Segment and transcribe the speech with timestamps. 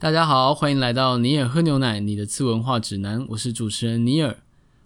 [0.00, 3.22] 大家好，欢迎来到尼尔喝牛奶，你的次文化指南。
[3.28, 4.34] 我是主持人尼尔。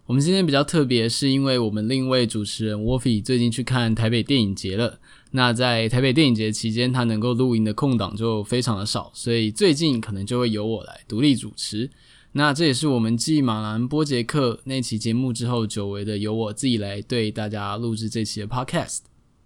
[0.07, 4.99] 我们今天比较特别，是因为我们另一位主持人 Wolfie 最近去看台北电影节了。
[5.31, 11.89] 那在台北电影节期间，他能够录音的空档就非常的少，所以最近可能就会由我来独立主持。
[12.33, 18.97] 那这也是我们继马兰波杰克那期节目之后，久违的由我自己来对大家录制这期的 Podcast。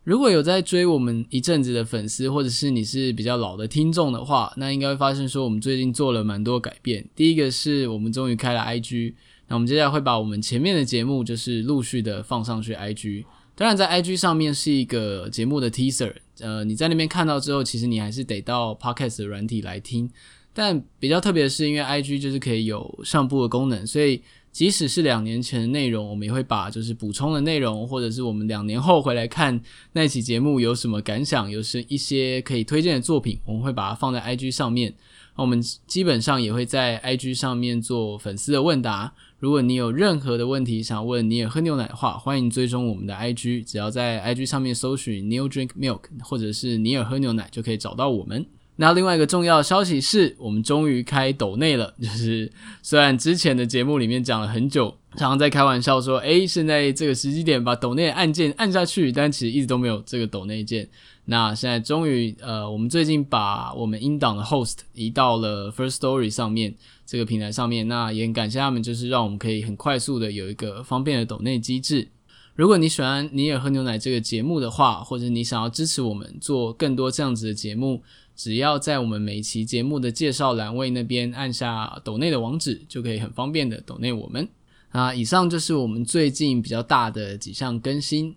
[0.10, 7.08] 如果有在追我们一阵子的粉丝，或者是你是比较老的听众的话，那应该会发现说我们最近做了蛮多改变。
[7.16, 9.14] 第一个是我们终于开了 IG，
[9.50, 13.24] 那我们接下来会把我们前面的节目就是陆续的放上去 IG。
[13.54, 20.10] 当然，在 IG 上面是一个节目的 teaser，呃，你在那边看到之后，其实你还是得到 Podcast 的软体来听。
[20.56, 24.24] 但比较特别的是，因为 IG 就是可以有上部的功能，所以。
[24.52, 29.62] 即使是两年前的内容，我们也会把就是补充的内容，或者是我们两年后回来看
[29.94, 34.94] 那期节目有什么感想，有是一些可以推荐的作品，我们会把它放在 IG 上面。
[35.38, 39.14] 那我们基本上也会在 IG 上面做粉丝的问答。
[39.38, 48.46] 如果你有任何的问题想问尼尔喝牛奶的话，欢迎追踪我们的 IG，只要在 IG 上面搜寻 Neil Drink Milk 或者是尼尔喝牛奶，就可以找到我们。
[48.82, 51.94] 那另外一个重要的消息是，我们终于开抖内了。
[52.02, 52.50] 就是
[52.82, 60.88] 虽然之前的节目里面讲了很久，常常在开玩笑说，诶，现在这个时机点把抖内按键按下去，但其实一直都没有这个抖内键。
[61.26, 66.74] 那现在终于，呃，我们最近把我们英档的 host 移到了 First Story 上面
[67.06, 67.86] 这个平台上面。
[67.90, 72.08] 那也很感谢他们，就是让我们可以很快速的有一个方便的抖内机制。
[72.56, 78.02] 如果你喜欢尼尔喝牛奶这个节目的话，或者你想要支持我们做更多这样子的节目。
[78.40, 84.48] 只要在我们每期节目的介绍栏位那边按下抖内的网址，就可以很方便的抖内我们。
[84.92, 88.34] 啊，以上就是我们最近比较大的几项更新。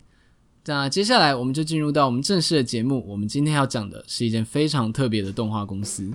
[0.65, 3.05] 那接下来我们就进入到我们正式的节目。
[3.07, 6.13] 我们今天要讲的是一件非常特别的动画公司。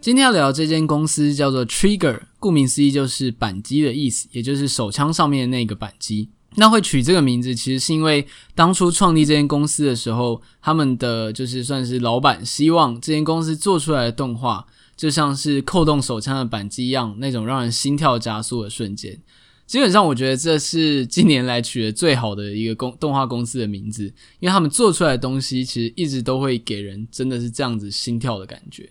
[0.00, 6.28] 今天要聊这间公司叫做 Trigger，顾名思义就是扳机的意思，也就是手枪上面的那个扳机。
[6.56, 8.26] 那会取这个名字，其实是因为
[8.56, 14.66] 当初创立这间公司的时候，他们的就是算是老板希望这间公司做出来的动画，
[14.96, 19.16] 就像是扣动手枪的扳机一样，那种让人心跳加速的瞬间。
[19.64, 24.04] 基本上，我觉得这是近年来取得最好的一个公动画公司的名字，
[24.40, 28.90] 因为他们做出来的东西，其实一直都会给人真的是这样子心跳的感觉。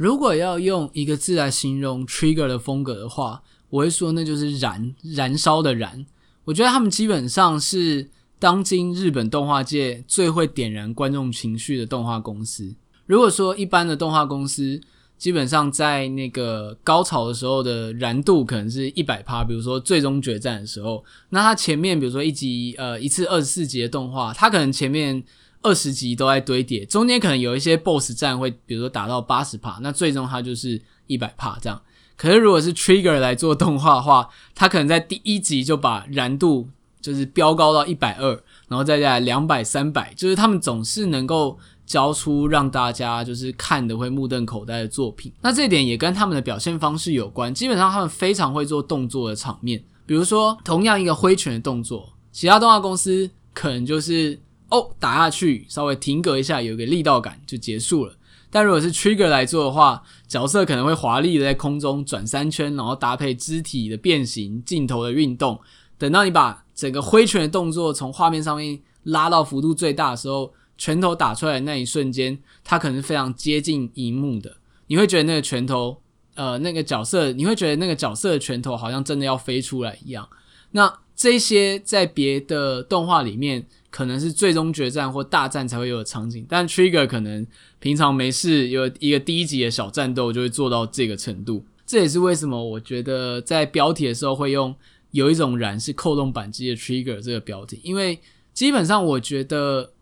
[0.00, 6.06] 如果要用一个字来形容 Trigger 的风格的话，我会说那就是燃，燃烧的燃。
[6.44, 12.74] 我觉得他们基本上是当今日本动画界最会点燃观众情绪的动画公司。
[13.04, 14.80] 如果说一般的动画公司，
[15.18, 25.22] 基本上在那个高潮的时候的燃度可能是一百趴，比如说最终决战的时候，那它前面比如说一集呃一次二十四集的动画，它可能前面。
[25.62, 31.80] 二十集都在堆叠，中间可能有一些 BOSS 战会，比如说打到八十帕，那最终它就是一百帕这样。
[32.16, 36.68] 可是如果是 Trigger 来做动画的话，它可能在第一集就把燃度
[37.00, 38.30] 就是飙高到一百二，
[38.68, 45.30] 然后再加两百、三百，就是他们总是能够交出让大家就是看得会目瞪口呆的作品。
[45.42, 54.38] 那这点也跟他们的表现方式有关，基本上他们非常会做动作的场面，比如说同样一个挥拳的动作，其他动画公司可能就是。
[54.70, 58.14] 哦，打下去，稍微停格一下，有个力道感就结束了。
[58.50, 65.60] 但如果是 Trigger 来做的话，角色可能会华丽的在空中转三圈，然后搭配肢体的变形、镜头的运动。
[65.98, 74.56] 等到你把整个挥拳的动作从画面上面拉到幅度最大的时候，拳头打出来的那一瞬间，它可能非常接近荧幕的。
[74.86, 76.00] 你会觉得那个拳头，
[76.34, 80.28] 呃，那个角色，你会觉得那个角色的拳头好像真的要飞出来一样。
[80.72, 83.66] 那这些在别的动画里面。
[83.92, 87.44] 可能是最终决战或大战才会有的场景，但 Trigger 可能
[87.80, 91.64] 平常没事有一个第一集的小战斗就会做到这个程度。
[91.84, 94.72] 这也是为什么我觉得在标题的时候会用
[95.10, 98.20] 有一种燃是扣动扳机的 Trigger 这个标题，因为
[98.54, 99.92] 基本上我觉得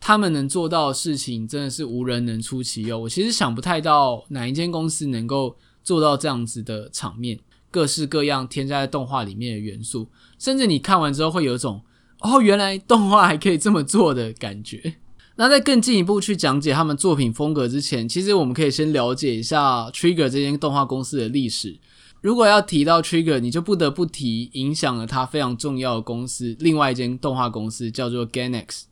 [0.00, 2.98] 他们能做到的事情真的是无人能出其右。
[2.98, 7.38] 我其实想不太到哪一间公司能够做到这样子的场面，
[7.74, 10.06] 各式各样添加在动画里面的元素，
[10.38, 11.82] 甚至你看完之后会有一种。
[12.20, 14.94] 哦，原来动画还可以这么做的感觉。
[15.36, 21.76] 那在更进一步去讲解他们作品风格之前，其实我们可以先了解一下 Trigger 这间动画公司的历史。
[22.22, 28.84] 如果要提到 Trigger，你就不得不提影响了它非常重要的公司，另外一间动画公司叫做 Gainax。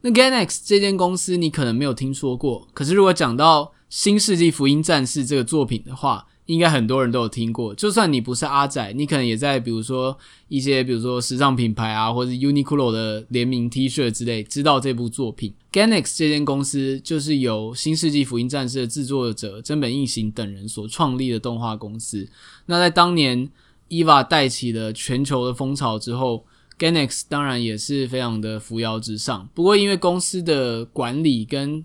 [0.00, 7.74] 那 Gainax 这间公司你可能没有听说过，可是如果讲到《新世纪福音战士》这个作品的话，应该很多人都有听过。
[7.74, 10.16] 就算你不是阿仔，你可能也在比如说
[10.48, 15.54] 一些比如说时尚品牌啊，或者 Uniqlo 的联名 T 恤之类，知道这部作品。
[15.72, 22.28] Gainax 这间公司就是由《新世纪福音战士》的制作者真本义行等人所创立的动画公司。
[22.66, 23.48] 那在当年
[23.88, 26.44] EVA 带起了全球的风潮之后
[26.78, 29.48] ，Gainax 当然也是非常的扶摇直上。
[29.54, 31.82] 不过因为公司的管理跟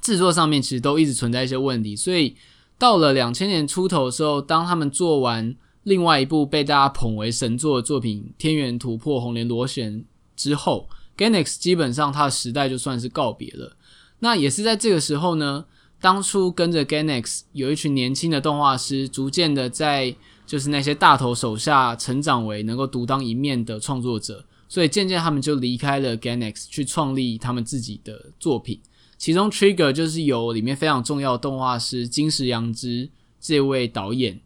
[0.00, 2.34] 制作上面其实都一直存在一些问题，所以
[2.78, 10.00] 到了两千年出头的时候，当他们做完另外一部被大家捧为神作的作品《天元突破红莲螺旋》
[10.36, 10.88] 之后。
[11.16, 13.76] ，Ganex 基本上它的时代就算是告别了。
[14.18, 15.64] 那也是在这个时候呢，
[16.00, 20.12] 当初跟着 Ganex 有一群年轻的动画师，逐渐的在
[20.44, 28.80] 就是那些大头手下成长为能够独当一面的创作者，所以渐渐他们就离开了 Ganex 去创立他们自己的作品。
[29.16, 33.08] 其中 Trigger 就是由里面非常重要的动画师金石阳之
[33.40, 34.40] 这位导演，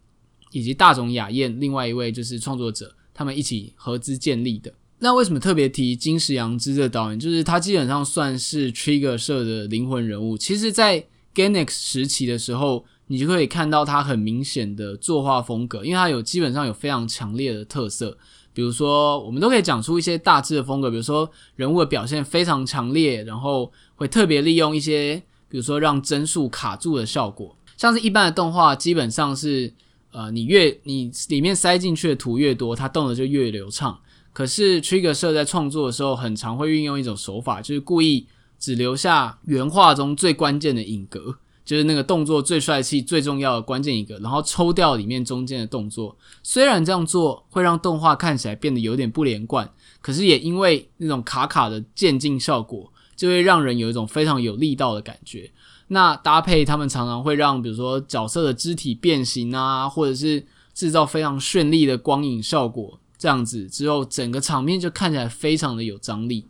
[0.52, 4.72] 以及大冢雅彦另外一位就是创作者，他们一起合资建立的。
[5.00, 7.18] 那为什么特别提金石阳之的导演？
[7.20, 10.36] 就是他基本上算是 Trigger 社的灵魂人物。
[10.36, 18.18] 其实，在 Gainax 时期的时候，你就可以看到他很明显的作画风格，因为他有基本上有非常强烈的特色。
[18.58, 25.14] 比如说，我们都可以讲出一些大致的风格，比如说人物的表现非常强烈，然后会特别利用一些，
[25.48, 27.56] 比如说让帧数卡住的效果。
[27.76, 29.72] 像是一般的动画，基本上是
[30.10, 33.96] 呃，你越你里面塞进去的图越多，它动的就越流畅。
[34.32, 38.26] 可是 Trigger 社在创作的时候，很常会运用一种手法，就是故意
[38.58, 41.36] 只留下原画中最关键的影格，
[41.68, 46.16] 就是那个动作最帅气、最重要的关键一个，然后抽掉里面中间的动作。
[46.42, 49.70] 虽然这样做会让动画看起来变得有点不连贯，
[50.00, 55.50] 可是也因为那种卡卡的渐进效果，就会让人有一种非常有力道的感觉。
[55.88, 60.42] 那搭配他们常常会让，比如说角色的肢体变形啊，或者是
[60.72, 62.98] 制造非常绚丽的光影效果。
[63.18, 66.46] 这样子之后，整个场面就看起来非常的有张力。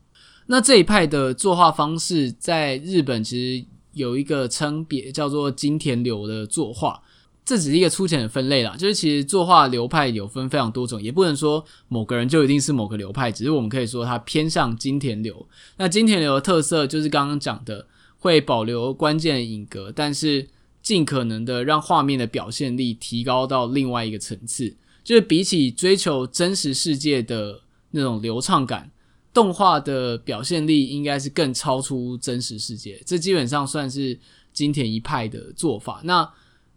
[0.46, 3.66] 那这一派的作画方式在日本其实
[3.98, 7.02] 有一个称别，叫做金田流的作画。
[7.44, 15.46] 这只是一个粗浅的分类啦，就是其实作画流派有分非常多种，也不能说某个人就一定是某个流派，只是我们可以说它偏向金田流。
[15.78, 17.86] 那金田流的特色就是刚刚讲的，
[18.18, 20.46] 会保留关键的影格，但是
[20.82, 24.76] 尽可能的让画面的表现力提高到另外一个层次。
[25.02, 27.62] 就是比起追求真实世界的
[27.92, 28.90] 那种流畅感，
[29.38, 33.00] 动画的表现力应该是更超出真实世界。
[33.06, 34.18] 这基本上算是
[34.52, 36.00] 金田一派的做法。
[36.02, 36.28] 那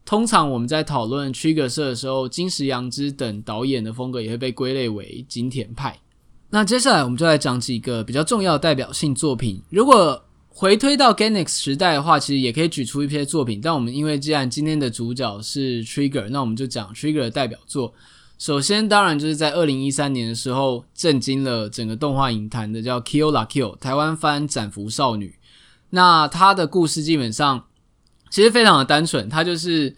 [0.06, 6.00] 通常我们在讨论 Trigger 社的时候，金石阳之等导演的风格也会被归类为金田派。
[6.52, 9.60] 那接下来我们就来讲几个比较重要代表性作品。
[9.72, 13.60] 如果回推到 Ganex 时代的话，其实也可以举出一些作品。
[13.60, 17.92] 但我们因为既然今天的主角是 Trigger，那我们就讲 Trigger 的代表作。
[18.42, 25.28] 首先，当然就是在二零一三年的时候，震惊了整个动画影坛的叫《Kill la Kill》，台湾翻《斩服少女》。
[25.92, 27.68] 那她的故事基本上
[28.32, 29.96] 其实非常的单纯，她就是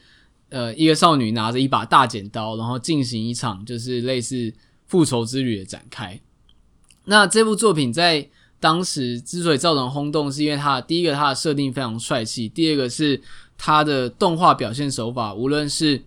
[0.49, 4.53] 呃一个少女拿着一把大剪刀，然后进行一场就是类似
[4.87, 6.19] 复仇之旅的展开。
[7.05, 8.27] 那这部作品在
[8.59, 13.21] 当时之所以造成轰动，是因为它第一个它的设定非常帅气，第二个是
[13.57, 16.03] 它的动画表现手法，无论是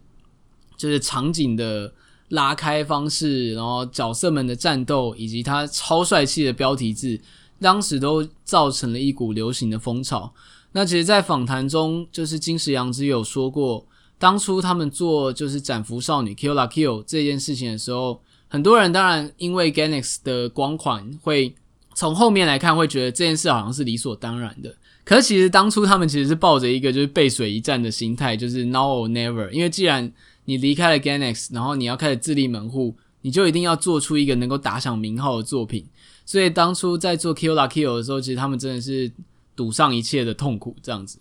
[0.76, 1.94] 就是场景的。
[2.28, 7.20] 拉开方式，然后角色们的战斗，以及他超帅气的标题字，
[7.60, 10.32] 当时都造成了一股流行的风潮。
[10.72, 13.86] 那其实，在访谈中，就是金石阳之有说过，
[14.18, 21.54] 当初他们做就是斩服少女 Kill la Kill 这件事情的时候，很多人当然因为 Gainax 的光环，会
[21.94, 24.74] 从后面来看，会觉得这件事好像是理所当然的。
[25.04, 30.12] 可是，其实当初他们其实是抱着一个就是背水一战的心态，就是 Now or Never，因为既然
[30.46, 35.86] 你离开了 Gainax，然后你要开始自立门户，你就一定要做出一个能够打响名号的作品。
[36.24, 39.12] 所以当初在做 Kill la Kill 的时候，其实他们真的是
[39.54, 41.18] 赌上一切的痛苦这样子。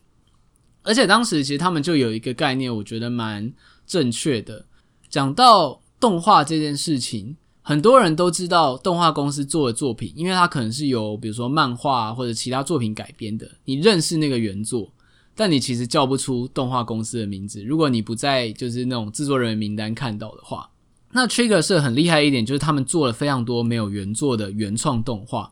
[0.84, 3.52] 而且当时其实他们就有一个概念，我觉得蛮
[3.86, 4.66] 正确的。
[5.10, 14.92] 讲到动画这件事情，很多人都知道动画公司做的作品，因为它可能是由比如说漫画或者其他作品改编的，你认识那个原作。
[15.36, 20.70] 但你其实叫不出动画公司的名字，如果你不在就是那种制作人员名单看到的话，
[21.12, 25.52] 那 Trigger 是很厉害一点，就是他们做了非常多没有原作的原创动画。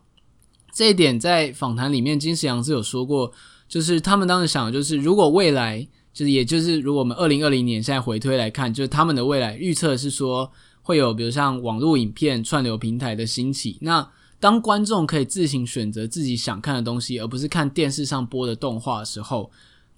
[0.73, 3.31] 这一点在访谈里面，金石阳是有说过，
[3.67, 10.49] 就是他们当时想的就是，如果未来就是也就是如果我们二零二零年现在回推来看，就是他们的未来预测是说
[10.81, 14.09] 会有比如像网络影片串流平台的兴起，那
[14.39, 19.51] 当观众可以自行选择自己想看的东西，而不是看电视上播的动画的时候。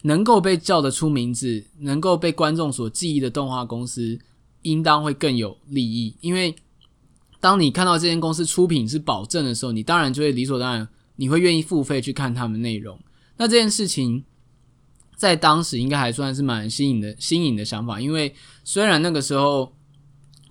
[0.05, 4.19] 能够被叫得出名字，能够被观众所记忆的动画公司，
[4.61, 6.15] 应当会更有利益。
[6.21, 6.55] 因为
[7.39, 12.99] 当你看到这间公司出品是保证的时候，你当然就会理所当然，你会愿意付费去看他们内容。
[13.37, 14.23] 那这件事情
[15.15, 18.31] 在当时应该还算是蛮新颖的新颖的想法，因为
[18.63, 19.73] 虽然那个时候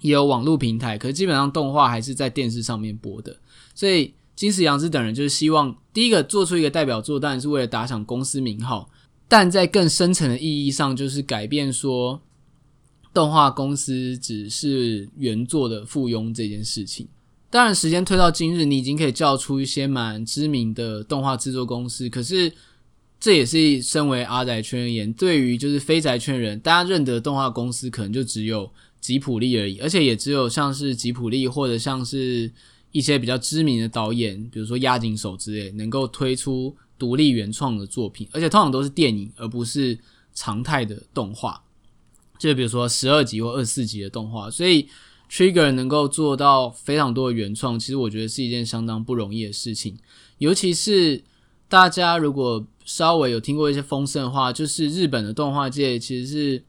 [0.01, 3.37] 也有网络平台，可是基本上动画还是在电视上面播的，
[3.73, 4.15] 所以。
[4.37, 8.91] 金石阳子等人就是希望第一个做出一个代表作，当然是为了打响公司名号，
[9.37, 12.23] 但在更深层的意义上，就是改变说
[13.13, 17.09] 动画公司只是原作的附庸这件事情。
[17.51, 22.53] 当然，时间推到今日，你已经可以叫出一些蛮知名的动画制作公司，可是
[23.19, 32.53] 这也是身为阿宅圈而言，对于就是非宅圈人，大家认得动画公司可能就只有吉普力而已，而且也只有像是吉普力或者像是。
[32.93, 39.99] 一些比较知名的导演，比如说押井守之类，能够推出独立原创的作品，而且通常都是电影，而不是
[40.35, 41.63] 常态的动画。
[42.39, 44.89] 就比如说十二集或二十四集的动画，所以
[45.31, 49.97] Trigger 能够做到非常多的原创，其实我觉得是一件相当不容易的事情。
[50.39, 51.23] 尤其是
[51.69, 56.65] 大家如果稍微有听过一些风声的话，就是日本的动画界其实是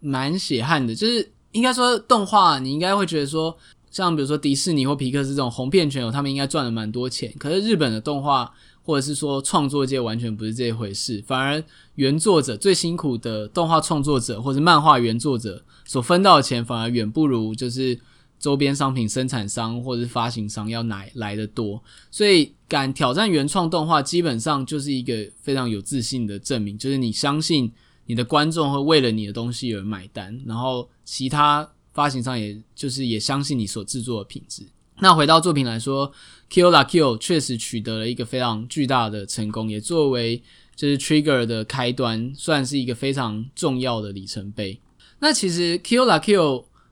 [0.00, 3.56] 蛮血汗的，就是应该说动画，你应该会觉得说。
[3.88, 7.32] 像比如说迪士尼或皮克斯这种红遍全球，他们应该赚了蛮多钱。
[7.38, 8.52] 可是日本的动画
[8.86, 11.62] 或者是说创作界完全不是这一回事，反而
[11.96, 17.98] 原作者最辛苦的动画创作者或者漫画原作者所分到的钱，反而远不如就是
[18.38, 21.82] 周边商品生产商或者是发行商要来来得多。
[22.10, 27.72] 所以敢挑战原创动画，基本上就是一个非常有自信的证明，就是你相信
[28.06, 31.68] 你的观众会为了你的东西而买单，然后其他。
[31.96, 34.62] 发行商也就是也相信你所制作的品质。
[35.00, 36.06] 那回到作品来说，
[36.50, 40.42] 《Kill la Kill》确实取得了一个非常巨大的成功，也作为
[40.74, 44.80] 就是 Trigger 的开端，算是一个非常重要的里程碑。
[45.18, 46.36] 那其实《Kill la Kill》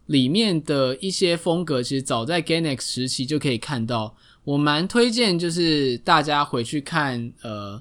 [0.07, 4.17] 里面的一些风格，其实早在 Gainax 时期就可以看到。
[4.45, 7.81] 我蛮推荐就是大家回去看，呃，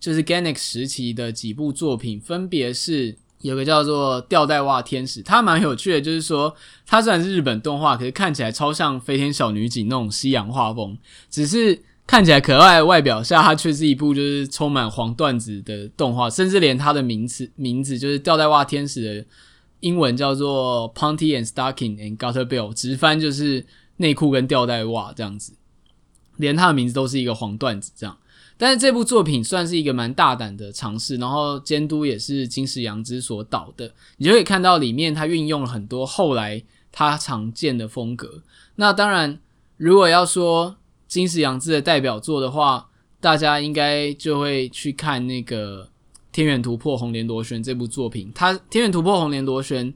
[0.00, 3.16] 就是 Gainax 时期的几部作品，分别是。
[3.42, 6.54] 有个叫做吊带袜天使，它蛮有趣的，就是说
[6.86, 10.96] 它虽然是日本动画，可是看起来超像飞天小女警那种西洋画风，
[11.28, 19.26] 只是看起来可爱的外表下，它却是一部就是充满黄段子的动画，甚至连它的名字名字就是吊带袜天使的
[19.80, 25.54] 英文叫做 Panty and Stocking and Gutter Bill，直翻就是内裤跟吊带袜这样子，
[26.36, 28.16] 连它的名字都是一个黄段子这样。
[28.62, 38.44] 但是这部作品算是一个蛮大胆的尝试，然后监督也是金石阳之所导的，你就可以看到里面他运用了很多后来他常见的风格。
[38.76, 39.40] 那当然，
[39.78, 40.76] 如果要说
[41.08, 42.88] 金石阳之的代表作的话，
[43.18, 45.86] 大家应该就会去看那个
[46.30, 48.30] 《天元突破红莲螺旋》这部作品。
[48.32, 49.92] 他《天元突破红莲螺旋》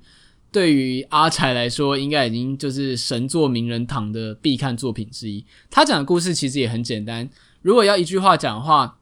[0.51, 5.45] 对于阿柴来说，应该已经就是神作名人堂的必看作品之一。
[5.71, 7.31] 他讲的故事其实也很简单。
[7.67, 9.01] 如果要一句话讲的话，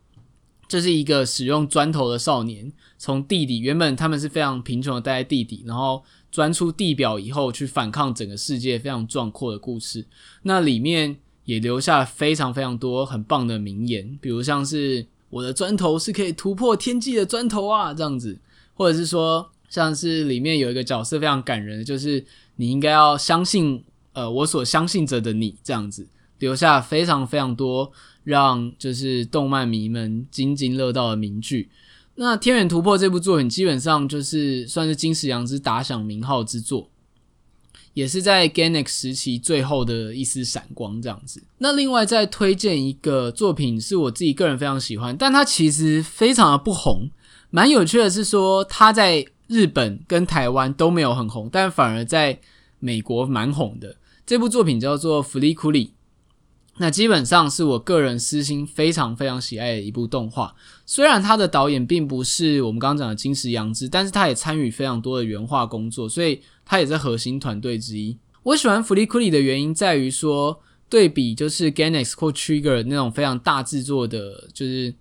[0.66, 6.02] 这、就是一个使用砖头的少年，从地底原本他们是非常贫穷的待在地底，然后
[6.32, 10.06] 钻出地表以后去反抗整个世界非常壮阔的故事。
[10.44, 18.38] 那里面也留下非常非常多很棒的名言，比如像是我的砖头是可以突破天际的砖头啊这样子，
[18.72, 22.24] 或者是说像是里面有一个角色非常感人，就是
[22.56, 27.92] 你应该要相信呃我所相信着的你这样子，留下非常非常多。
[28.24, 31.70] 让就是动漫迷们津津乐道的名句。
[32.16, 36.88] 那《天元突破》这部作品基本上就是算是金石阳之打响名号之作，
[37.92, 41.42] 也是在 Gainax 时期最后的一丝闪光这样子。
[41.58, 47.10] 那另外再推荐一个作品，是我自己个人非常喜欢，但它其实非常的不红。
[47.50, 52.38] 蛮有趣的是说，它在日本跟台湾都没有很红，但反而在
[52.78, 53.96] 美国蛮红的。
[54.24, 55.86] 这部作品叫做《Fooly Cooly》。
[56.78, 60.52] 那基本上是我个人私心非常非常喜爱的一部动画，
[60.84, 68.18] 虽然他的导演并不是我们刚刚讲的金石阳之，但是他也参与非常多的原画工作，所以他也是核心团队之一。
[68.42, 74.92] 我喜欢 Fooly Cooly 的原因在于说，对比就是 g a n e x 或 Trigger 那种非常大制作的，就是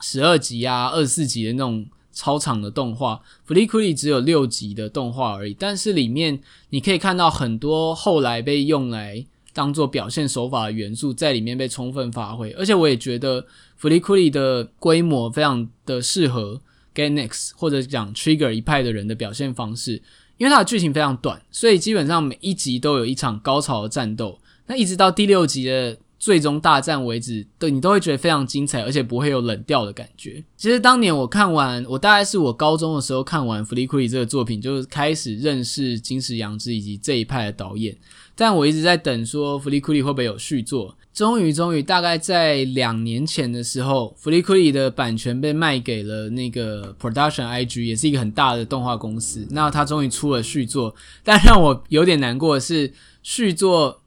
[0.00, 6.40] 十二集啊、二十四集的那种超长的动画，Fooly Cooly 只有六集的动画而已，但是里面
[6.70, 9.24] 你可以看到很多后来被用来。
[9.58, 16.60] 当做表现手法的元素在里面被充分发挥，而且我也觉得福利库利的规模非常的适合
[16.94, 20.00] g a n e x 或者讲 Trigger 一派的人的表现方式，
[20.36, 24.38] 因为它的剧情非常短，所以基本上每一集都有一场高潮的战斗。
[24.68, 30.42] 那一直到第六集的最终大战为止，对你都会觉得非常精彩，而且不会有冷掉的感觉。
[30.56, 37.96] 其实当年我看完，我大概是我高中的时候看完弗利库里这个作品，就开始认识金石阳之以及这一派的导演。
[38.34, 40.96] 但我一直在等说弗利库里会不会有续作。
[41.14, 49.44] 终于，终于，大概在两年前的时候，弗利库里的版权被卖给了那个 Production IG，也是一个很大的动画公司。
[49.50, 50.94] 那他终于出了续作，
[51.24, 54.00] 但让我有点难过的是，续作。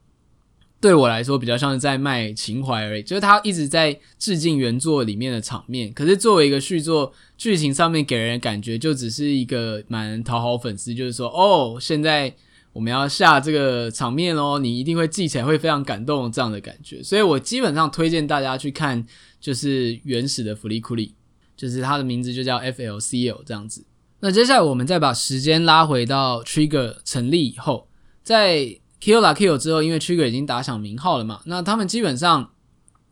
[0.81, 5.93] 对我来说，比较像是在卖情怀而已，就是他一直在致敬原作里面的场面。
[5.93, 12.33] 可是作为一个续作，剧情上面给人的感觉就只是一个蛮讨好粉丝，就是说，哦，现在
[12.73, 17.03] 我们要下这个场面哦，你一定会记起来，会非常感动这样的感觉。
[17.03, 19.05] 所以我基本上推荐大家去看，
[19.39, 21.13] 就是原始的福利库里，
[21.55, 23.85] 就是它的名字就叫 FLCL 这样子。
[24.19, 27.87] 那接下来我们再把时间拉回到 Trigger 成立以后，
[28.23, 32.51] 在 Kill la Kill 之后，因为 Trigger 已经打响名号了嘛，那他们基本上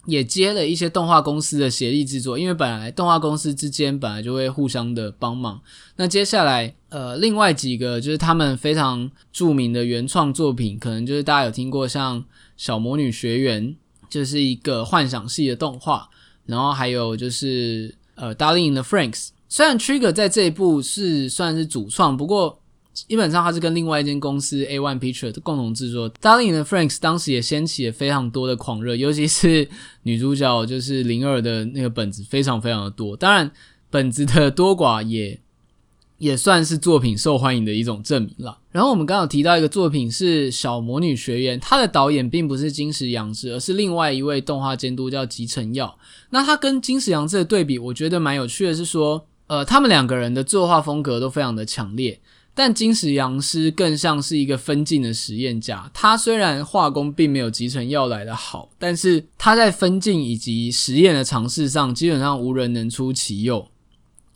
[0.06, 5.60] 也接了一些动画公司的协力制作，因为本来动画公司之间本来就会互相的帮忙。
[5.96, 12.22] 那接下来，呃，另外几个就是他们非常著名的原创作品，可能就是大家有听过像
[12.56, 13.64] 《小魔女学园》，
[14.10, 16.08] 就是一个幻想系的动画，
[16.46, 19.28] 然后还有就是呃《Darling in the Franks》。
[19.48, 22.62] 虽然 Trigger 在这一部是算是主创，不过。
[23.08, 26.10] 基本上，他是跟另外一间公司 A One Picture 的共同制作。
[26.22, 29.68] Darling 的 Franks 当时也掀起了非常多的狂热，尤其是
[30.04, 33.16] 女主角就是灵儿的那个本子非常非常的多。
[33.16, 33.52] 当然，
[33.90, 35.40] 本子的多寡也
[36.18, 38.60] 也算是作品受欢迎的一种证明了。
[38.72, 45.98] 然后我们刚刚提到一个作品是《小魔女学园》，它的导演并不是金石阳之，而是另外一位动画监督叫吉成耀。
[46.32, 52.20] 那他跟金石阳之的对比，我觉得蛮有趣的，是说，呃，他们两个人的作画风格都非常的强烈。
[52.60, 63.66] 但金石阳之更像是一个分镜的实验家，他虽然画工并没有集成耀来的好，但是他在分镜以及实验的尝试上，基本上无人能出其右。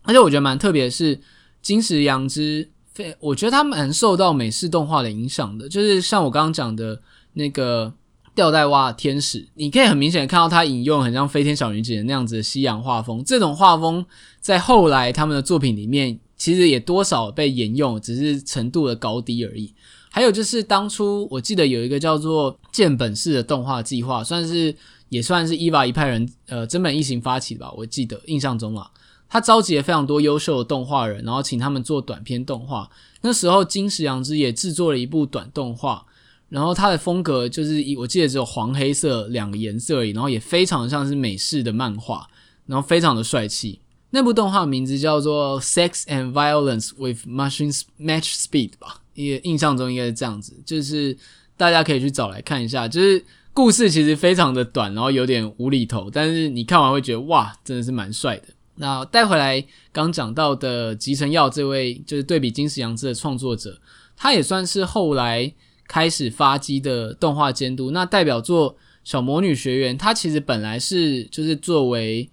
[0.03, 1.19] 而且我觉得蛮特别的是，
[1.61, 7.01] 金石阳之非，我觉得他蛮受到美式动画的影响的，就是像我刚刚讲的
[7.33, 7.93] 那个
[8.33, 14.05] 吊带袜天使，你可以很明显的看到他引用很像飞天小女警那样子的西洋画风，这种画风
[14.39, 16.17] 在后来他们的作品里面。
[16.43, 19.73] 其实也多少被沿用，只是程度的高低而已。
[20.11, 24.75] 还有就是当初我记得有一个叫做“建本市”的动画计划，算是
[25.07, 27.71] 也算是 EVA 一派人呃真本一行发起的吧。
[27.77, 28.91] 我记得印象中啊，
[29.29, 32.89] 他召集了非常多优秀的动画人，然后请他们做短篇动画。
[33.21, 36.05] 那时候金石良之也制作了一部短动画，
[36.49, 42.27] 然后他的风格就是我记得只有黄黑色两个颜色而已，然后也非常像是美式的漫画，
[42.65, 43.79] 然后非常的帅气。
[44.15, 51.17] 那部动画名字叫做《Sex and Violence with Machines Match Speed》吧，也印象中应该是这样子，就是
[51.57, 52.87] 大家可以去找来看一下。
[52.87, 58.43] 就是故事其实非常的短，然后有点无厘头，但是你看完会觉得哇，真的是蛮帅的。
[58.75, 63.79] 那带回来刚讲到的吉成耀这位，就是对比金石洋之的创作者，
[64.15, 65.51] 他也算是后来
[65.87, 67.89] 开始发迹的动画监督。
[67.89, 72.29] 那代表作《小魔女学园》，他其实本来是就是作为。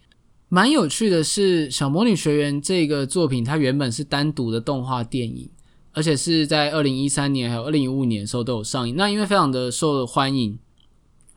[0.52, 5.48] 蛮有趣的是，《小魔女学园》这个作品，它原本是单独的动画电影，
[5.92, 8.96] 而且是在二零一三年还有二零一五年的时候都有上映。
[8.96, 10.58] 那因为非常的受欢迎，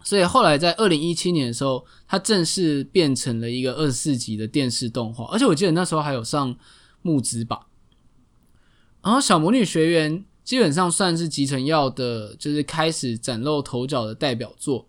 [0.04, 6.56] 所以后来在二零一七年的时候，它正式变成了一个二十四集的电视动画，而且我记得那时候还有上
[7.04, 7.68] 募资吧。
[9.04, 14.88] 然后，《小魔女学园》基本上算是吉成耀的，就是开始崭露头角的代表作。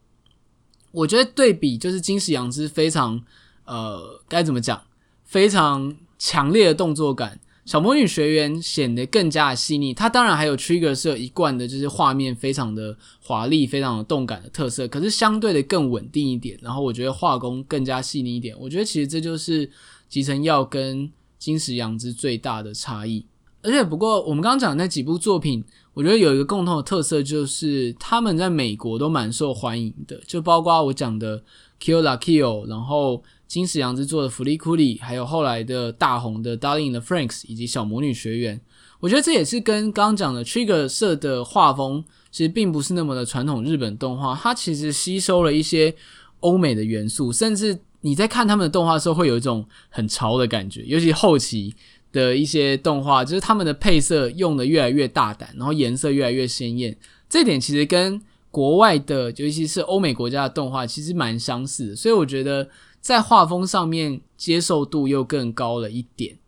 [0.92, 3.22] 我觉得对比就是金石阳之非常。
[3.64, 4.83] 呃，该怎么讲？
[5.24, 9.92] 非常强烈的动作感，小魔女学员显得更加的细腻。
[9.92, 16.57] 它当然还有 Trigger 是有一贯的，就是画面非常的华丽、非常的动感的特色，可是相对的更稳定一点。
[16.62, 18.55] 然后我觉得画工更加细腻一点。
[18.61, 19.68] 我觉得其实这就是
[20.09, 23.24] 吉成耀跟金石阳之最大的差异。
[23.62, 31.42] 而且不过我们刚刚讲的那几部作品，我觉得有一个共同的特色，就是他们在美国都蛮受欢迎的，就包括我讲的
[31.81, 33.22] Kill la Kill，然后。
[33.46, 38.57] 金石阳之作的《福利库里》，还有后来的大红的《Darling in the Franxx》以及《小魔女学园》，
[39.00, 45.94] 我觉得这也是跟刚刚讲的 Trigger 社的画风其实并不是那么的传统日本动画，它其实吸收了一些
[46.40, 51.74] 欧美的元素，甚至你在看他们的动画的时候会有一种很潮的感觉，尤其后期
[52.11, 56.96] 的一些动画，就是他们的配色用的越来越大胆，然后颜色越来越鲜艳，
[57.28, 62.68] 这点其实跟国外的，尤其是欧美国家的动画其实蛮相似的，所以我觉得。
[63.04, 66.38] 在画风上面接受度又更高了一点。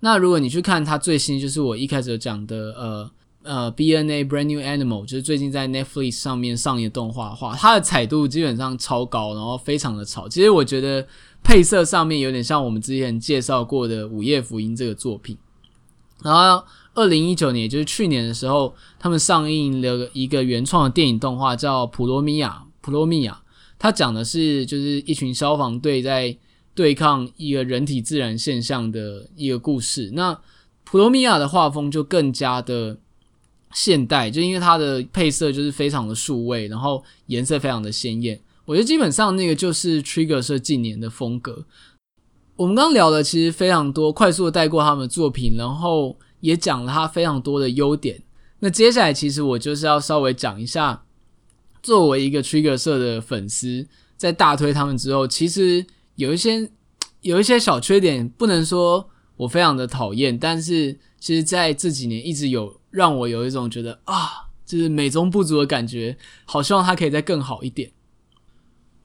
[0.00, 3.10] 那如果你去看它最新，就是我一开始讲的，呃
[3.42, 10.26] 呃，BNA Brand New Animal，就是最近在 Netflix 上面上映的动画的话，它的彩度基本上超高，然后非常的潮。
[10.26, 11.06] 其实我觉得
[11.44, 15.36] 配色上面有点像我们之前介绍过的《午夜福音》这个作品。
[16.22, 22.62] 然后，二零一九年，也就是去年的时候，他们上映了一个原创的电影动画，叫《普罗米亚》。
[22.80, 23.42] 普罗米亚，
[23.78, 26.36] 他讲的是就是一群消防队在
[26.74, 30.10] 对抗一个人体自然现象的一个故事。
[30.14, 30.38] 那
[30.84, 32.98] 普罗米亚的画风就更加的
[33.72, 38.40] 现代，就因为它的配色就是非常的数位，然后颜色非常的鲜艳。
[38.64, 41.64] 我觉得基本上那个就是 Trigger 社近年的风格。
[42.56, 48.22] 我们刚刚聊的其实非常多，快速的带过他们的作品，然后也讲了他非常多的优点。
[48.60, 51.04] 那接下来其实我就是要稍微讲一下，
[51.86, 56.68] 作为一个 Trigger 社的粉丝，在大推他们之后，其实有一些
[57.22, 67.92] 有一些小缺点，不能说我非常的讨厌，但是其实在这几年一直有让我有一种觉得啊，就是美中不足的感觉，好希望他可以再更好一点。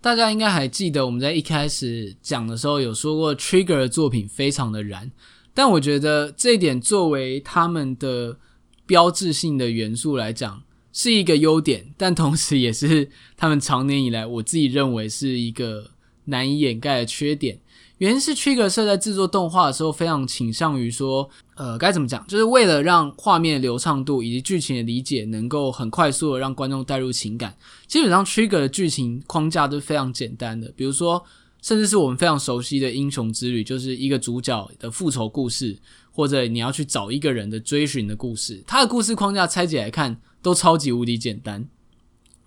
[0.02, 5.12] 大家应该还记得我们在一开始讲的时候有说过，Trigger 的作品非常的燃，
[5.54, 8.39] 但我觉得这一点作为他们的
[8.88, 10.63] 标志性的元素来讲
[10.94, 15.92] 是一个优点，但同时也是他们长年以来我自己认为是一个
[16.26, 17.60] 难以掩盖的缺点。
[18.00, 22.26] 原因是 Trigger 社在制作动画的时候非常倾向于说，呃，该怎么讲？
[22.26, 30.74] 就是为了让画面流畅度以及剧情的理解能够很快速的让观众带入情感，基本上 Trigger 的剧情框架都是非常简单的。
[30.76, 31.24] 比如说，
[31.62, 35.78] 甚至是我们非常熟悉的英雄之旅，就是一个主角的复仇故事，
[36.12, 41.68] 或者你要去找一个人的追寻的故事，它的故事框架拆解来看都超级无敌简单。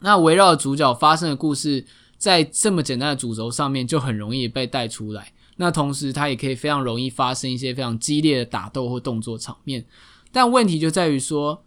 [0.01, 1.87] 那围绕主角发生的故事，
[2.19, 5.33] 在这么简单的主轴上面就很容易被带出来。
[5.57, 9.85] 那同时，它也可以非常容易发生一些非常激烈的打斗或动作场面，
[10.33, 11.63] 但问题就在于说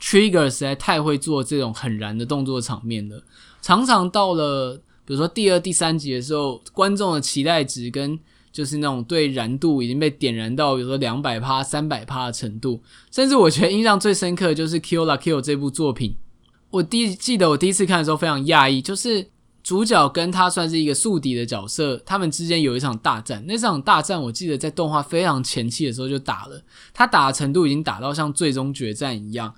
[0.00, 3.22] ，Trigger 实在太会做这种很燃的动作场面了，
[3.60, 8.18] 常常到了比如说第二、第三集的时候，观众的期待值跟
[8.52, 16.14] 就是那种对燃度已经被点燃到，比如说两百趴、三百趴的程度，甚至我觉得印象最深刻的就是 Kill la Kill 这部作品，
[16.70, 19.28] 我第记得我第一次看的时候非常讶异，就是。
[19.64, 23.44] 主角跟他算是一个宿敌的角色，他们之间有一场大战。
[23.46, 26.60] 那场大战我记得在动画非常前期的时候就打了，
[26.92, 29.54] 他打的程度已经打到像最终决战一样。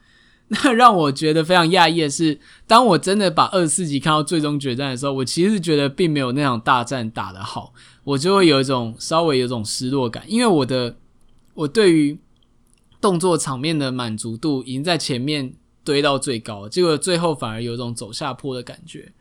[0.49, 7.73] 那让我觉得非常讶异的是，当我真的把二十四集看到最终决战的时候，我其实觉得并没有那场大战打得好，
[8.05, 10.97] 我就会有一种稍微有一种失落感，因为我的
[11.55, 12.19] 我对于
[13.01, 19.13] 动作场面的满足度已经在前面堆到最高，结果最后反而有一种走下坡的感觉。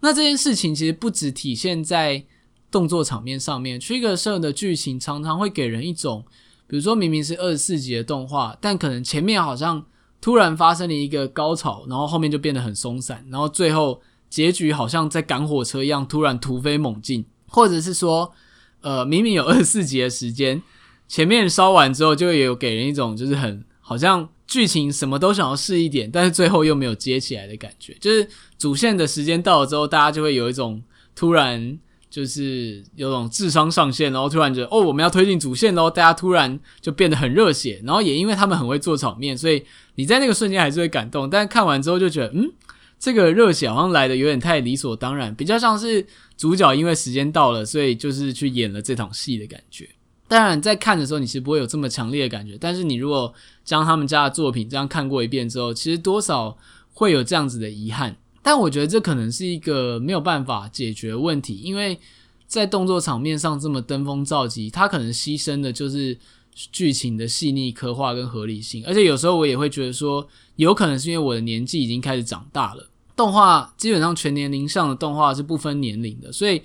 [0.00, 2.24] 那这件事情其实不只体现在
[2.72, 6.24] 动作场面上面，Trigger 社的剧情常常会给人一种，
[6.66, 9.84] 比如说明明是二十四集的动画，但可能前面好像
[10.22, 18.32] 突然发生了一个高潮，然后后面就变得很松散，然后最后结局好像在赶火车一样，突然突飞猛进，或者是说，
[18.80, 20.62] 呃，明明有二十四集的时间，
[21.06, 24.30] 前面烧完之后，就有给人一种就是很好像。
[24.44, 27.96] 剧情什么都想要试一点，但是最后又没有接起来的感觉。
[27.98, 30.82] 就是主线的时间到了之后，大家就会有一种
[31.14, 31.78] 突然
[32.10, 37.80] 就是有种智商上线，然后突然觉得哦，我们要推进主线喽，大家突然就变得很热血。
[37.82, 41.28] 然后也因为他们很会做场面，所以你在那个瞬间还是会感动。
[41.28, 42.50] 但看完之后就觉得，嗯，
[42.98, 49.88] 这个热血好像来的有点太理所当然，比较像是主角因为时间到了，所以就是去演了这场戏的感觉。
[50.28, 52.56] 当然，在看的时候，你其实不会有这么强烈的感觉。
[52.58, 56.56] 但是，你如果将他们家的作品这样看过一遍之后，其实多少
[56.94, 58.16] 会有这样子的遗憾。
[58.40, 61.98] 但我觉得这可能是一个没有办法解决问题，因为
[62.46, 66.16] 在动作场面上这么登峰造极，他可能牺牲的就是
[66.54, 68.84] 剧情的细腻刻画跟合理性。
[68.86, 76.62] 而且有时候我也会觉得说，有可能是因为我的年纪已经开始长大了，动画基本上全年龄上的动画是不分年龄的，所以。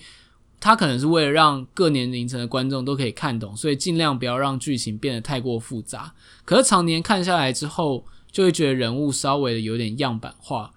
[0.60, 6.12] 他可能是为了让各年龄层的观众都可以看懂，所以尽量不要让剧情变得太过复杂。
[6.44, 10.74] 可是常年看下来之后，就会觉得人物稍微的有点样板化。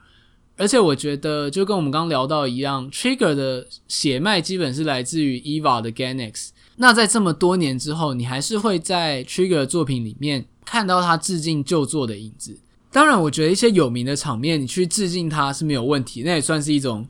[0.59, 6.51] 而且我觉得，就跟我们刚聊到一样，Trigger 的血脉基本是来自于 EVA 的 Genex。
[6.77, 12.59] 那在这么多年之后，你还是会在 Trigger 作品里面看到他致敬旧作的影子。
[12.93, 17.07] 当然，我觉得一些有名的场面，你去致敬他是没有问题，那也算是一种。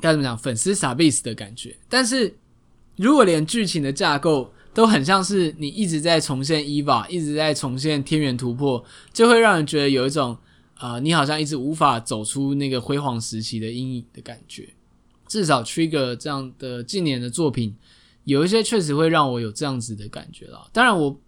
[0.00, 0.36] 该怎么讲？
[0.36, 1.76] 粉丝傻逼死的感觉。
[1.88, 2.34] 但是
[2.96, 10.36] 如果连剧情的架构都很像是你一直在重现 EVA，一直在重现天元突破，就会让人觉得有一种
[10.74, 14.70] 啊、呃，你好像一直无法走出那个辉煌时期的阴影的感觉。
[15.28, 17.76] 至少 Trigger 这样的近年的作品，
[18.24, 20.68] 有一些确实会让我有这样子的感觉了。
[20.72, 21.20] 当然我，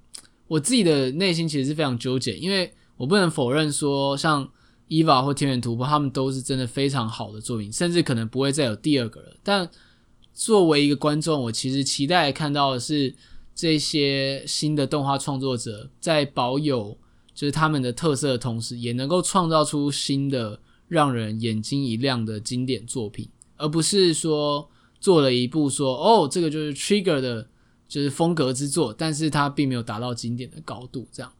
[0.47, 4.49] 我自己的内心其实是非常纠结，因为我不能否认说，像
[4.89, 9.37] 伊娃或天元突破，他们都是真的非常好的作品，甚至可能不会再有第二个了。
[9.43, 9.69] 但
[10.33, 13.15] 作为一个观众，我其实期待看到的是
[13.55, 16.97] 这些新的动画创作者在保有
[17.35, 24.69] 就是他们的特色的同时，也能够创造出新的让人眼睛一亮的经典作品，而不是说
[25.05, 27.47] 做了一部说哦，这个就是 Trigger 的，
[27.87, 31.31] 就是风格之作，但是它并没有达到经典的高度，这样。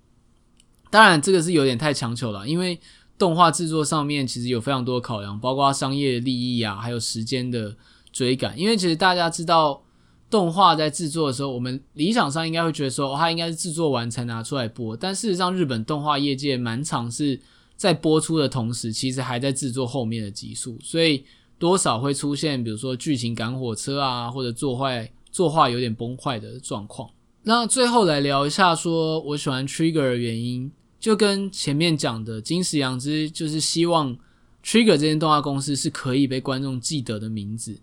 [0.91, 2.79] 当然，这个是有点太强求了，因为
[3.17, 7.75] 动画制作上面其实有非常多的考量，包括商业利益啊，还有时间的
[8.13, 8.59] 追赶。
[8.59, 9.83] 因为其实大家知道，
[10.29, 14.95] 动画在制作的时候，我们理想上应该会觉得说，哦，它应该是制作完才拿出来播。
[14.95, 17.41] 但事实上，日本动画业界蛮常是
[17.79, 21.25] 在播出的同时，其实还在制作后面的集数，所以
[21.59, 27.11] 多少会出现，比如说剧情赶火车啊，或者作坏、作画有点崩坏的状况。
[27.43, 30.73] 那最后来聊一下，说我喜欢 Trigger 的原因。
[30.99, 34.17] 就跟前面讲的金石阳之，就是希望
[34.65, 37.79] Trigger 这间动画公司是可以被观众记得的名字。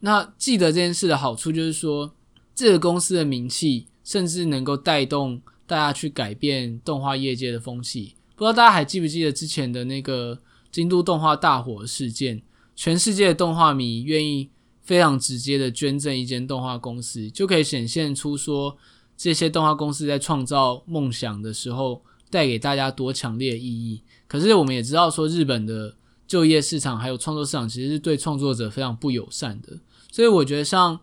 [0.00, 2.14] 那记得这件事的好处就是说，
[2.54, 8.14] 这个公司的名气甚至能够带动大家去改变动画业界的风气。
[8.36, 10.38] 不知道大家还记不记得之前的那个
[10.70, 12.40] 京都动画大火事件？
[12.74, 14.50] 全世界的动画迷愿意
[14.82, 18.76] 非常直接的捐赠一间动画公司，就可以显现出说，
[19.16, 22.02] 这些动画公司在创造梦想的时候。
[22.32, 24.00] 带给大家多强烈的意义？
[24.26, 25.94] 可是我们也知道，说日本的
[26.26, 29.78] 就业市场还有创作市场其实是对创作者非常不友善的。
[30.10, 30.98] 所以我觉得像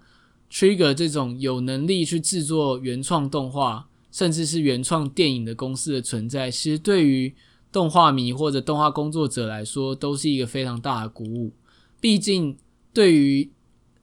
[0.51, 7.31] Trigger 这种有能力去制作原创动画，甚至是原创电影的公司的存在，其实对于
[7.71, 11.51] 动画迷或者动画工作者来说，都是一个非常大的鼓舞。
[11.99, 12.57] 毕竟
[12.93, 13.49] 对于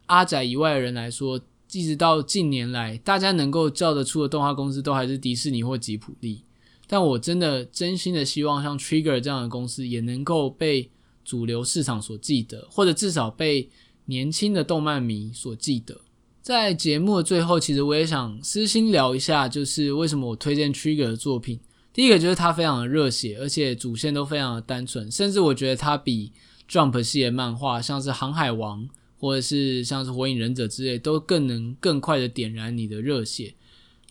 [0.06, 1.40] 阿宅以外的人来说，
[1.72, 6.42] 一直到近年来，大家能够叫得出的动画公司，都还是迪士尼或吉卜力。
[6.86, 10.88] 但我真的真心的希望，像 Trigger 这样的公司也能够被
[11.24, 13.68] 主流市场所记得，或者至少被
[14.04, 16.00] 年轻的动漫迷所记得。
[16.40, 21.58] 在节目的最后，其实我也想私心聊一下，就是为什么我推荐 Trigger 的作品。
[21.96, 26.30] 第一个就是它非常的热血，而且主线都非常的单纯，甚至我觉得它比
[26.70, 28.84] Jump 系的漫画，像是《航海王》
[29.18, 33.54] 或者是像是《火影忍者》之类，都更能更快的点燃你的热血。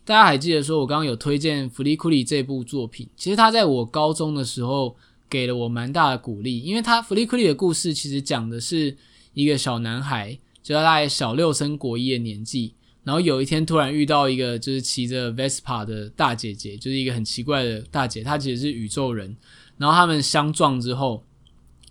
[0.04, 4.96] 大家还记得说，我刚刚有推荐《福利库里》这部作品，其实他在我高中的时候
[5.30, 8.98] 给了我蛮大的鼓励，因为他《福利库里》的故事其实讲的是
[9.36, 12.74] 一个小男孩，就大概小六升国一的年纪，
[13.06, 19.38] 然后有一天突然遇到一个就是骑着 Vespa 的大姐姐，就是一个很奇怪的大姐，她其实是宇宙人，
[19.78, 21.24] 然后他们相撞之后，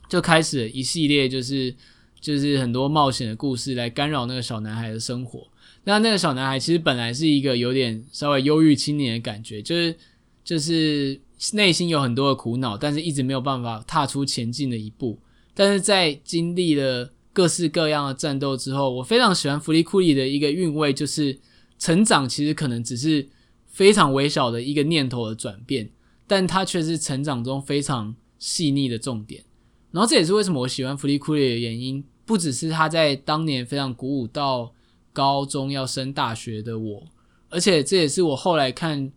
[0.08, 1.74] 就开始了一系列就是
[2.20, 5.46] 就是很多冒险的故事来干扰那个小男孩的生活。
[5.84, 9.96] 那那个小男孩其实本来是一个有点稍微忧郁青年的感觉，就是
[10.42, 11.20] 就是
[11.52, 15.18] 内心有很多的苦恼，但是一直没有办法踏出前进的一步。
[15.54, 21.38] 但是在经历了各式各样的战斗之后，我非常喜欢弗利库里的一个韵味，就是
[21.78, 23.28] 成长其实可能只是
[23.66, 25.90] 非常微小的一个念头的转变，
[26.26, 29.44] 但它却是成长中非常细腻的重点。
[29.90, 34.72] 然后这也是为什么我喜欢弗利库里的原因，不只是他在当年非常鼓舞到。
[35.14, 37.06] 高中要升大学的我，
[37.48, 39.12] 而且这也是我后来看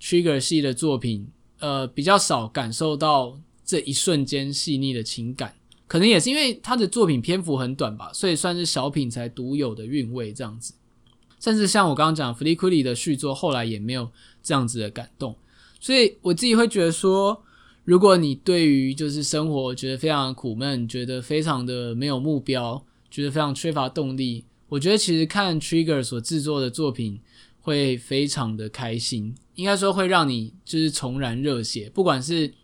[0.00, 1.26] Trigger 系的作品，
[1.58, 5.56] 呃，比较少感受到这一瞬间细腻的情感，
[5.90, 10.72] 可能也是因为他的作品篇幅很短吧，所以算是小品才独有的韵味这样子。
[11.40, 14.08] 甚至像我刚刚讲福利库里的续作，后来也没有
[14.40, 15.34] 这样子的感动，
[15.80, 17.42] 所以我自己会觉得说，
[17.82, 24.44] 如果你对于就是生活觉得非常苦闷，觉得非常的没有目标，觉得非常缺乏动力。
[24.68, 27.18] 我觉得其实看 Trigger 所制作的作品
[27.60, 31.90] 会非常的开心，应该说会让你就是重燃热血。
[31.92, 32.54] 不管是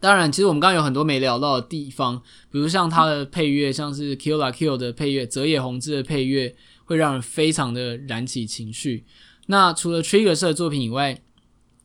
[0.00, 9.04] 当然，其实我们刚刚有很多没聊到的地方，比如像它的配乐，像是 Kill La Kill 的配乐，泽野弘之的配乐，会让人非常的燃起情绪。
[9.46, 11.20] 那除了 Trigger 社的作品以外，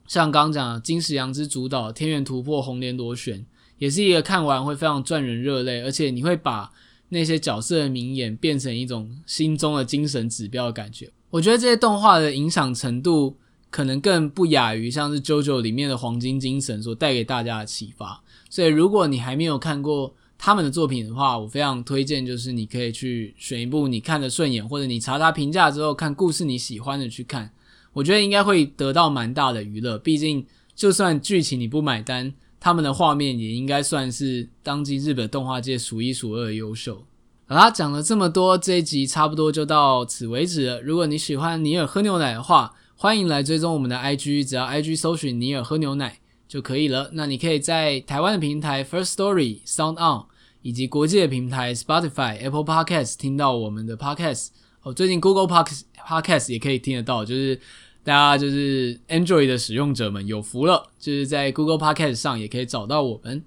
[0.08, 3.40] 像刚刚讲的金石阳之主导《天元突破》《红莲螺旋》，
[3.78, 6.72] 也是一个看完会非常赚人热泪，而且你会把。
[7.10, 13.38] 那些角色的名言变成一种心中的精神指标的感觉，我觉得这些动画的影响程度
[13.76, 18.24] 可能更不亚于像是 JoJo 里面的黄金精神所带给大家的启发。
[18.50, 27.52] 所以，如果你还没有看过他们的作品的话，我非常推荐，就是你可以去选一部你看得顺眼，或者你查查评价之后看故事你喜欢的去看。
[27.92, 32.34] 我觉得应该会得到蛮大的娱乐，毕竟就算剧情你不买单。
[32.62, 37.04] 他们的画面也应该算是当今日本动画界数一数二的优秀。
[37.46, 40.82] 好啦，讲了这么多，这一集差不多就到此为止了。
[40.82, 47.10] 如果你喜欢尼尔喝牛奶的话，欢迎来追踪我们的 IG，只要 IG 搜寻尼尔喝牛奶就可以了。
[47.12, 50.28] 那你可以在台湾的平台 First Story、Sound On，
[50.62, 54.48] 以及国际的平台 Spotify、Apple Podcast 听到我们的 Podcast。
[54.82, 57.60] 哦，最近 Google Podcast 也可以听得到，就是
[58.02, 63.44] 大家就是 Android 的使用者们有福了，就是在 Google Podcast 上也可以找到我们。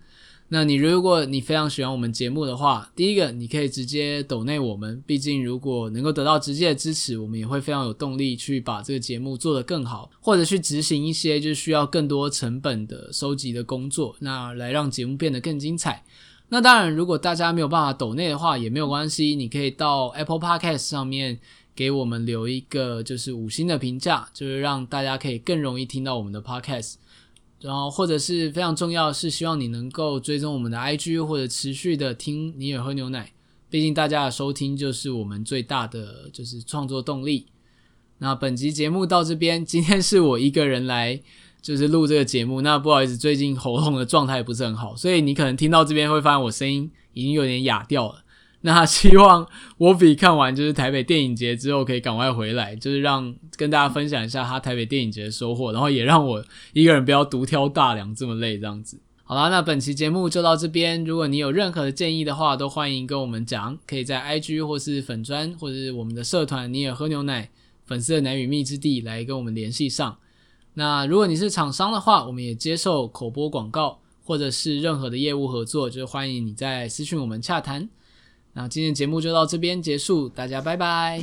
[0.51, 16.03] 那你如果你非常喜欢我们节目的话，第一个你可以直接抖内我们，毕竟如果能够得到直接的支持，我们也会非常有动力去把这个节目做得更好，或者去执行一些就是需要更多成本的收集的工作，那来让节目变得更精彩。
[16.49, 21.39] 那当然，如果大家没有办法抖内的话也没有关系，你可以到 Apple Podcast 上面
[21.77, 26.95] 给我们留一个就是五星的评价，就是让大家可以更容易听到我们的 Podcast。
[27.61, 33.33] 然后，或者是非常重要是，希望你能够追踪我们的 IG，或者持续的听你也喝牛奶。
[33.69, 37.47] 毕竟大家的收听就是我们最大的就是创作动力。
[38.19, 41.21] 那本集节目到这边，今天是我一个人来
[41.61, 42.61] 就是录这个节目。
[42.63, 48.25] 那不好意思，最近喉咙的状态不是很好，所以你可能听到这边会发现我声音已经有点哑掉了。
[48.63, 59.01] 那希望我比看完就是台北电影节之后可以赶快回来， 就是让跟大家分享一下他台北电影节的收获，然后也让我一个人不要独挑大梁这么累这样子。
[59.23, 61.05] 好啦，那本期节目就到这边。
[61.05, 67.51] 如果你有任何的建议的话，都欢迎跟我们讲，可以在 IG 或是粉专或者是我们的社团“尼尔喝牛奶”
[67.85, 70.17] 粉丝的奶与蜜之地来跟我们联系上。
[70.75, 77.89] 那如果你是厂商的话，我们也接受口播广告或者是任何的业务合作，就欢迎你在私讯我们洽谈。
[78.59, 81.23] 那今天节目就到这边结束，大家拜拜。